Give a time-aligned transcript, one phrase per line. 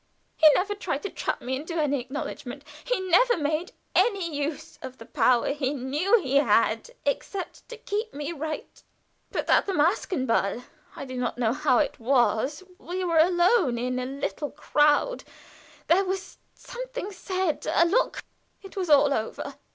[0.35, 2.63] He never tried to trap me into any acknowledgment.
[2.83, 8.11] He never made any use of the power he knew he had except to keep
[8.11, 8.81] me right.
[9.31, 10.63] But at the Maskenball
[10.95, 15.23] I do not know how it was we were alone in all the crowd
[15.85, 18.23] there was something said a look.
[18.63, 19.53] It was all over.